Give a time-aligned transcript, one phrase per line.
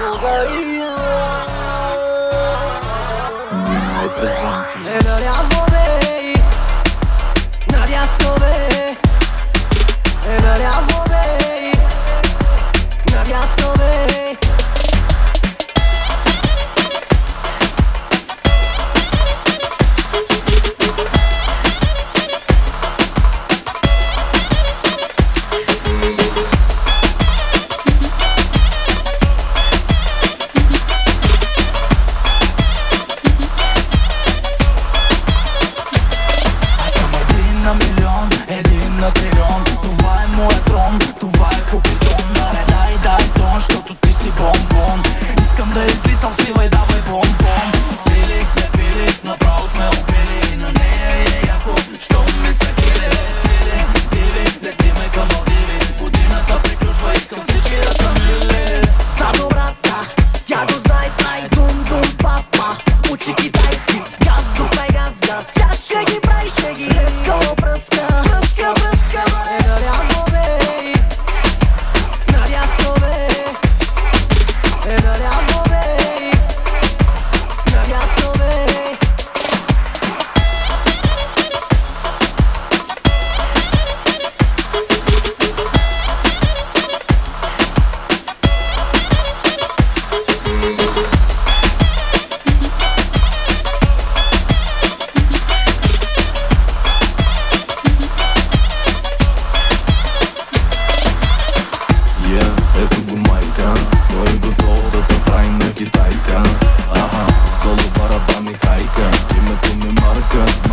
[0.00, 0.90] jugaría.
[3.52, 5.99] No hay presente.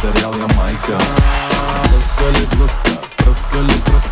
[0.00, 0.98] потерял я майка.
[1.84, 2.90] Раскали глазка,
[3.26, 4.07] раскали глазка